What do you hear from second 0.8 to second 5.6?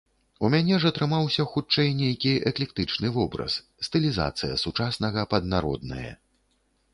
ж атрымаўся хутчэй нейкі эклектычны вобраз, стылізацыя сучаснага пад